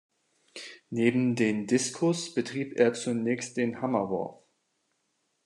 [0.89, 4.41] Neben dem Diskus betrieb er zunächst den Hammerwurf.